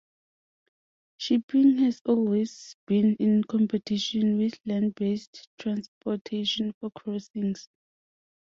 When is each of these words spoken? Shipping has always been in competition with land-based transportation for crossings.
Shipping 1.17 1.77
has 1.83 2.01
always 2.07 2.75
been 2.87 3.15
in 3.17 3.43
competition 3.43 4.39
with 4.39 4.59
land-based 4.65 5.47
transportation 5.59 6.73
for 6.79 6.89
crossings. 6.89 7.69